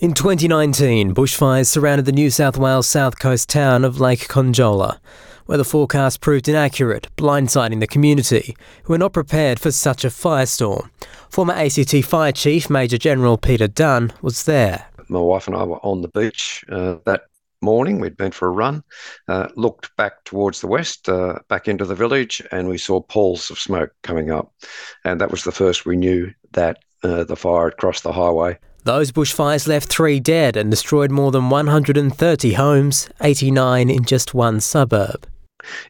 In 0.00 0.14
2019, 0.14 1.12
bushfires 1.14 1.66
surrounded 1.66 2.06
the 2.06 2.12
New 2.12 2.30
South 2.30 2.56
Wales 2.56 2.86
south 2.86 3.18
coast 3.18 3.50
town 3.50 3.84
of 3.84 4.00
Lake 4.00 4.28
Conjola, 4.28 4.98
where 5.44 5.58
the 5.58 5.62
forecast 5.64 6.22
proved 6.22 6.48
inaccurate, 6.48 7.08
blindsiding 7.18 7.80
the 7.80 7.86
community, 7.86 8.56
who 8.84 8.94
were 8.94 8.98
not 8.98 9.12
prepared 9.12 9.60
for 9.60 9.70
such 9.70 10.02
a 10.02 10.08
firestorm. 10.08 10.88
Former 11.28 11.52
ACT 11.52 12.02
Fire 12.02 12.32
Chief 12.32 12.70
Major 12.70 12.96
General 12.96 13.36
Peter 13.36 13.68
Dunn 13.68 14.10
was 14.22 14.44
there. 14.44 14.86
My 15.10 15.20
wife 15.20 15.46
and 15.46 15.54
I 15.54 15.64
were 15.64 15.84
on 15.84 16.00
the 16.00 16.08
beach 16.08 16.64
uh, 16.70 16.94
that 17.04 17.24
morning. 17.60 18.00
We'd 18.00 18.16
been 18.16 18.32
for 18.32 18.48
a 18.48 18.52
run, 18.52 18.82
uh, 19.28 19.48
looked 19.54 19.94
back 19.96 20.24
towards 20.24 20.62
the 20.62 20.66
west, 20.66 21.10
uh, 21.10 21.40
back 21.50 21.68
into 21.68 21.84
the 21.84 21.94
village, 21.94 22.42
and 22.50 22.70
we 22.70 22.78
saw 22.78 23.02
pools 23.02 23.50
of 23.50 23.58
smoke 23.58 23.92
coming 24.02 24.30
up. 24.30 24.50
And 25.04 25.20
that 25.20 25.30
was 25.30 25.44
the 25.44 25.52
first 25.52 25.84
we 25.84 25.96
knew 25.96 26.32
that 26.52 26.78
uh, 27.02 27.24
the 27.24 27.36
fire 27.36 27.68
had 27.68 27.76
crossed 27.76 28.02
the 28.02 28.12
highway. 28.12 28.58
Those 28.84 29.12
bushfires 29.12 29.68
left 29.68 29.88
three 29.88 30.20
dead 30.20 30.56
and 30.56 30.70
destroyed 30.70 31.10
more 31.10 31.30
than 31.30 31.50
130 31.50 32.52
homes, 32.54 33.08
89 33.20 33.90
in 33.90 34.04
just 34.04 34.34
one 34.34 34.60
suburb. 34.60 35.26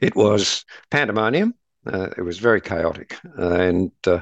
It 0.01 0.17
was 0.17 0.65
pandemonium. 0.91 1.55
Uh, 1.87 2.09
it 2.17 2.23
was 2.23 2.39
very 2.39 2.61
chaotic. 2.61 3.17
and 3.37 3.93
uh, 4.07 4.21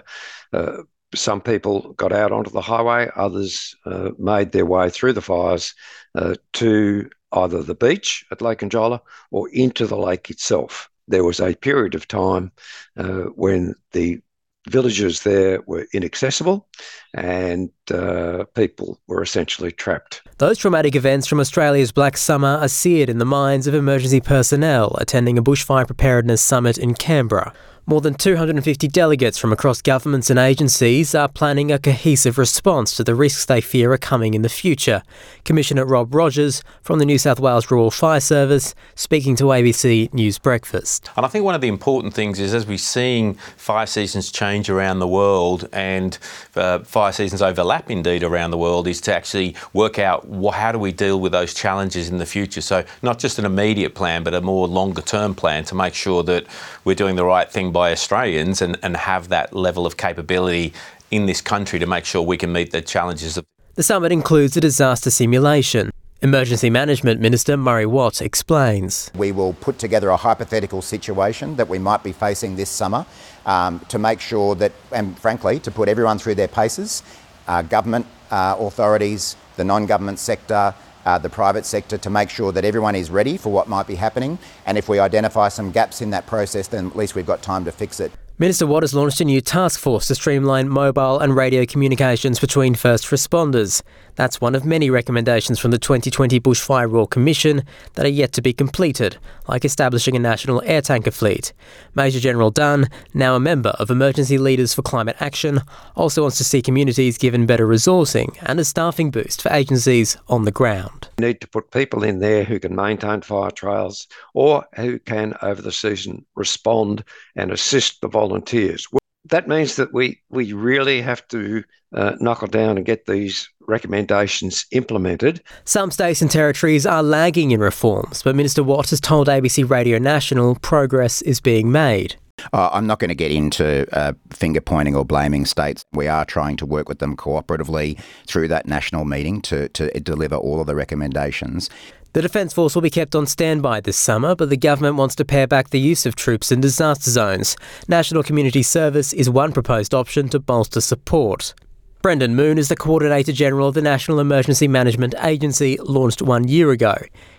uh, 0.53 0.83
some 1.15 1.41
people 1.41 1.93
got 1.95 2.12
out 2.12 2.33
onto 2.33 2.51
the 2.51 2.61
highway, 2.61 3.11
others 3.17 3.75
uh, 3.87 4.11
made 4.19 4.53
their 4.53 4.67
way 4.67 4.91
through 4.91 5.15
the 5.15 5.23
fires 5.23 5.75
uh, 6.15 6.35
to 6.55 7.09
either 7.33 7.62
the 7.62 7.75
beach 7.75 8.25
at 8.31 8.43
Lake 8.43 8.61
Conjola 8.61 9.01
or 9.31 9.48
into 9.51 9.87
the 9.87 9.97
lake 9.97 10.31
itself. 10.31 10.91
There 11.09 11.25
was 11.25 11.41
a 11.41 11.55
period 11.55 11.95
of 11.95 12.07
time 12.07 12.53
uh, 12.97 13.25
when 13.35 13.75
the 13.93 14.21
villages 14.69 15.23
there 15.23 15.61
were 15.67 15.87
inaccessible 15.93 16.69
and 17.15 17.71
uh, 17.91 18.45
people 18.55 19.01
were 19.07 19.23
essentially 19.23 19.73
trapped. 19.73 20.23
Those 20.39 20.59
traumatic 20.59 20.95
events 20.95 21.27
from 21.27 21.41
Australia's 21.41 21.92
Black 21.92 22.17
Summer 22.17 22.59
are 22.59 22.69
seared 22.69 23.09
in 23.09 23.19
the 23.19 23.25
minds 23.25 23.67
of 23.67 23.75
emergency 23.75 24.20
personnel 24.20 24.95
attending 24.98 25.39
a 25.39 25.42
bushfire 25.42 25.87
preparedness 25.87 26.42
summit 26.42 26.79
in 26.79 26.95
Canberra. 26.95 27.53
More 27.89 28.03
than 28.03 28.12
250 28.12 28.86
delegates 28.89 29.39
from 29.39 29.50
across 29.50 29.81
governments 29.81 30.28
and 30.28 30.39
agencies 30.39 31.14
are 31.14 31.27
planning 31.27 31.72
a 31.72 31.78
cohesive 31.78 32.36
response 32.36 32.95
to 32.98 33.03
the 33.03 33.14
risks 33.14 33.47
they 33.47 33.62
fear 33.62 33.91
are 33.95 33.97
coming 33.97 34.34
in 34.34 34.42
the 34.42 34.50
future. 34.50 35.03
Commissioner 35.47 35.86
Rob 35.86 36.14
Rogers 36.14 36.62
from 36.83 36.98
the 36.98 37.06
New 37.06 37.17
South 37.17 37.41
Wales 37.41 37.70
Rural 37.70 37.91
Fire 37.91 38.20
Service 38.20 38.75
speaking 38.95 39.36
to 39.36 39.45
ABC 39.45 40.12
News 40.12 40.39
Breakfast. 40.39 41.08
And 41.17 41.25
I 41.25 41.30
think 41.30 41.47
one 41.47 41.55
of 41.55 41.62
the 41.62 41.69
important 41.69 42.12
things 42.12 42.39
is 42.39 42.53
as 42.53 42.67
we're 42.67 42.77
seeing 42.77 43.36
fire 43.56 43.86
seasons 43.86 44.30
change 44.30 44.69
around 44.69 44.98
the 44.98 45.08
world 45.08 45.67
and 45.73 46.19
uh, 46.56 46.80
fire 46.80 47.12
seasons 47.12 47.41
overlap 47.41 47.91
indeed 47.91 48.23
around 48.23 48.50
the 48.50 48.58
world, 48.58 48.86
is 48.86 49.00
to 49.00 49.14
actually 49.14 49.56
work 49.73 49.98
out 49.98 50.28
well, 50.28 50.52
how 50.52 50.73
do 50.73 50.78
we 50.78 50.92
deal 50.92 51.19
with 51.19 51.33
those 51.33 51.55
challenges 51.55 52.11
in 52.11 52.19
the 52.19 52.27
future. 52.27 52.61
So 52.61 52.84
not 53.00 53.19
just 53.19 53.39
an 53.39 53.47
immediate 53.47 53.95
plan, 53.95 54.25
but 54.25 54.34
a 54.34 54.42
more 54.42 54.69
longer 54.69 55.00
term 55.00 55.34
plan 55.34 55.64
to 55.64 55.75
make 55.75 55.95
sure 55.95 56.23
that 56.25 56.45
we're 56.84 56.95
doing 56.95 57.17
the 57.17 57.25
right 57.25 57.50
thing 57.50 57.73
by 57.79 57.93
Australians 57.93 58.61
and, 58.61 58.77
and 58.83 58.97
have 58.97 59.29
that 59.29 59.55
level 59.55 59.87
of 59.87 59.97
capability 59.97 60.73
in 61.12 61.27
this 61.27 61.41
country 61.41 61.79
to 61.79 61.87
make 61.87 62.05
sure 62.05 62.20
we 62.20 62.37
can 62.37 62.53
meet 62.53 62.73
the 62.73 62.83
challenges. 62.83 63.39
The 63.77 63.83
summit 63.85 64.11
includes 64.11 64.57
a 64.57 64.61
disaster 64.61 65.11
simulation. 65.11 65.91
Emergency 66.20 66.70
Management 66.70 67.20
Minister 67.20 67.57
Murray 67.57 67.87
Watt 67.87 68.20
explains. 68.20 69.12
We 69.15 69.31
will 69.31 69.53
put 69.53 69.79
together 69.79 70.09
a 70.09 70.17
hypothetical 70.17 70.83
situation 70.83 71.55
that 71.55 71.69
we 71.69 71.79
might 71.79 72.03
be 72.03 72.11
facing 72.11 72.57
this 72.57 72.69
summer 72.69 73.07
um, 73.47 73.79
to 73.89 74.01
make 74.01 74.20
sure 74.20 74.57
that, 74.57 74.73
and 74.91 75.17
frankly, 75.17 75.61
to 75.61 75.70
put 75.70 75.89
everyone 75.89 76.19
through 76.19 76.35
their 76.35 76.48
paces 76.48 77.05
uh, 77.47 77.63
government 77.63 78.07
uh, 78.33 78.57
authorities, 78.59 79.37
the 79.57 79.65
non 79.65 79.87
government 79.87 80.19
sector, 80.19 80.75
uh, 81.05 81.19
the 81.19 81.29
private 81.29 81.65
sector 81.65 81.99
to 81.99 82.11
make 82.11 82.31
sure 82.31 82.53
that 82.53 82.65
everyone 82.65 82.95
is 82.95 83.11
ready 83.11 83.37
for 83.37 83.51
what 83.51 83.69
might 83.69 83.86
be 83.86 83.95
happening. 83.95 84.39
And 84.67 84.79
if 84.79 84.89
we 84.89 84.98
identify 84.98 85.48
some 85.48 85.70
gaps 85.70 86.01
in 86.01 86.11
that 86.11 86.27
process, 86.27 86.69
then 86.69 86.89
at 86.89 86.97
least 86.97 87.14
we've 87.14 87.27
got 87.27 87.42
time 87.42 87.64
to 87.64 87.73
fix 87.73 88.01
it. 88.01 88.13
Minister 88.41 88.69
Watt 88.69 88.85
has 88.85 88.95
launched 88.95 89.21
a 89.21 89.25
new 89.25 89.41
task 89.41 89.81
force 89.81 90.07
to 90.07 90.15
streamline 90.15 90.69
mobile 90.69 91.19
and 91.19 91.35
radio 91.35 91.67
communications 91.67 92.39
between 92.39 92.77
first 92.77 93.07
responders. 93.07 93.83
That's 94.15 94.41
one 94.41 94.55
of 94.55 94.65
many 94.65 94.91
recommendations 94.91 95.59
from 95.59 95.73
the 95.73 95.79
2020 95.79 96.39
Bushfire 96.39 96.89
Royal 96.89 97.09
Commission 97.09 97.65
that 97.95 98.07
are 98.07 98.09
yet 98.09 98.33
to 98.35 98.43
be 98.43 98.53
completed, 98.53 99.17
like 99.49 99.65
establishing 99.65 100.15
a 100.15 100.21
national 100.21 100.63
air 100.65 100.81
tanker 100.81 101.11
fleet. 101.11 101.53
Major 101.97 102.21
General 102.21 102.53
Dunn, 102.53 102.87
now 103.13 103.35
a 103.35 103.41
member 103.41 103.71
of 103.71 103.91
Emergency 103.91 104.39
Leaders 104.39 104.73
for 104.73 104.83
Climate 104.83 105.17
Action, 105.19 105.61
also 105.97 106.23
wants 106.23 106.39
to 106.39 106.45
see 106.45 106.63
communities 106.63 107.19
given 107.19 107.45
better 107.45 107.67
resourcing 107.67 108.37
and 108.43 108.61
a 108.61 108.65
staffing 108.65 109.11
boost 109.11 109.43
for 109.43 109.53
agencies 109.53 110.17
on 110.29 110.45
the 110.45 110.53
ground. 110.53 111.09
We 111.19 111.27
need 111.27 111.41
to 111.41 111.49
put 111.49 111.73
people 111.73 112.05
in 112.05 112.20
there 112.20 112.45
who 112.45 112.61
can 112.61 112.77
maintain 112.77 113.20
fire 113.23 113.51
trails 113.51 114.07
or 114.33 114.65
who 114.77 115.01
can, 115.01 115.35
over 115.43 115.61
the 115.61 115.73
season, 115.73 116.25
respond 116.37 117.03
and 117.35 117.51
assist 117.51 118.01
the 118.01 118.09
volunteers 118.28 118.86
that 119.30 119.48
means 119.48 119.77
that 119.77 119.92
we 119.92 120.20
we 120.30 120.52
really 120.52 121.00
have 121.00 121.27
to 121.28 121.62
uh, 121.94 122.12
knuckle 122.20 122.48
down 122.48 122.77
and 122.77 122.86
get 122.86 123.06
these 123.06 123.48
recommendations 123.66 124.66
implemented. 124.72 125.42
Some 125.64 125.90
states 125.90 126.22
and 126.22 126.30
territories 126.30 126.86
are 126.86 127.02
lagging 127.02 127.50
in 127.50 127.61
reforms, 127.61 128.22
but 128.22 128.37
Minister 128.37 128.62
Watt 128.62 128.90
has 128.90 129.00
told 129.00 129.28
ABC 129.28 129.69
Radio 129.69 129.99
National 129.99 130.55
progress 130.56 131.22
is 131.22 131.40
being 131.40 131.70
made. 131.70 132.16
Uh, 132.53 132.71
I'm 132.73 132.87
not 132.87 132.99
going 132.99 133.09
to 133.09 133.15
get 133.15 133.31
into 133.31 133.87
uh, 133.97 134.12
finger 134.31 134.61
pointing 134.61 134.94
or 134.97 135.05
blaming 135.05 135.47
states. 135.47 135.85
We 135.93 136.09
are 136.09 136.25
trying 136.25 136.56
to 136.59 136.67
work 136.67 136.88
with 136.88 136.99
them 136.99 137.17
cooperatively 137.17 138.00
through 138.26 138.49
that 138.49 138.67
national 138.67 139.05
meeting 139.05 139.41
to, 139.43 139.69
to 139.71 139.88
deliver 140.00 140.37
all 140.37 140.61
of 140.61 140.67
the 140.67 140.75
recommendations. 140.75 141.71
The 142.15 142.23
Defence 142.23 142.55
Force 142.55 142.75
will 142.75 142.82
be 142.82 142.91
kept 142.91 143.15
on 143.15 143.26
standby 143.26 143.81
this 143.81 143.97
summer, 143.97 144.35
but 144.35 144.49
the 144.49 144.56
government 144.56 144.97
wants 144.97 145.15
to 145.17 145.25
pare 145.25 145.47
back 145.47 145.71
the 145.71 145.79
use 145.79 146.06
of 146.06 146.17
troops 146.17 146.50
in 146.50 146.61
disaster 146.61 147.11
zones. 147.11 147.56
National 147.87 148.23
Community 148.23 148.62
Service 148.62 149.12
is 149.12 149.29
one 149.29 149.53
proposed 149.53 149.93
option 149.93 150.29
to 150.31 150.41
bolster 150.41 150.81
support. 150.81 151.55
Brendan 152.00 152.37
Moon 152.37 152.59
is 152.59 152.69
the 152.69 152.76
Coordinator 152.76 153.32
General 153.32 153.67
of 153.67 153.75
the 153.75 153.82
National 153.82 154.20
Emergency 154.20 154.69
Management 154.69 155.17
Agency, 155.20 155.76
launched 155.79 156.23
one 156.23 156.47
year 156.47 156.70
ago. 156.70 156.94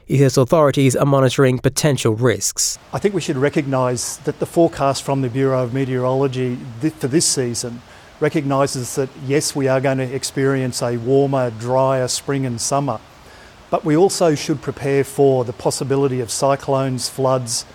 He 0.05 0.17
says 0.17 0.37
authorities 0.37 0.97
are 0.97 1.05
monitoring 1.05 1.59
potential 1.59 2.13
risks. 2.13 2.77
I 2.91 2.99
think 2.99 3.15
we 3.15 3.21
should 3.21 3.37
recognise 3.37 4.17
that 4.17 4.39
the 4.39 4.45
forecast 4.45 5.03
from 5.03 5.21
the 5.21 5.29
Bureau 5.29 5.63
of 5.63 5.73
Meteorology 5.73 6.57
for 6.81 7.07
this 7.07 7.25
season 7.25 7.81
recognises 8.19 8.95
that 8.95 9.07
yes, 9.25 9.55
we 9.55 9.69
are 9.69 9.79
going 9.79 9.99
to 9.99 10.13
experience 10.13 10.81
a 10.81 10.97
warmer, 10.97 11.51
drier 11.51 12.09
spring 12.09 12.45
and 12.45 12.59
summer 12.59 12.99
but 13.69 13.85
we 13.85 13.95
also 13.95 14.35
should 14.35 14.61
prepare 14.61 15.03
for 15.03 15.45
the 15.45 15.53
possibility 15.53 16.19
of 16.19 16.31
cyclones, 16.31 17.07
floods, 17.07 17.65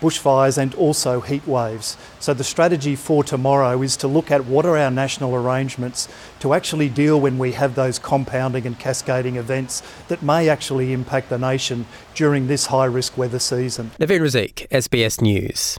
bushfires, 0.00 0.58
and 0.58 0.74
also 0.74 1.20
heat 1.20 1.46
waves. 1.46 1.96
So, 2.20 2.34
the 2.34 2.44
strategy 2.44 2.96
for 2.96 3.24
tomorrow 3.24 3.82
is 3.82 3.96
to 3.98 4.08
look 4.08 4.30
at 4.30 4.46
what 4.46 4.66
are 4.66 4.76
our 4.76 4.90
national 4.90 5.34
arrangements 5.34 6.08
to 6.40 6.54
actually 6.54 6.88
deal 6.88 7.20
when 7.20 7.38
we 7.38 7.52
have 7.52 7.74
those 7.74 7.98
compounding 7.98 8.66
and 8.66 8.78
cascading 8.78 9.36
events 9.36 9.82
that 10.08 10.22
may 10.22 10.48
actually 10.48 10.92
impact 10.92 11.28
the 11.28 11.38
nation 11.38 11.86
during 12.14 12.46
this 12.46 12.66
high 12.66 12.84
risk 12.84 13.16
weather 13.16 13.38
season. 13.38 13.90
Naveen 13.98 14.20
Razik, 14.20 14.68
SBS 14.68 15.20
News. 15.20 15.78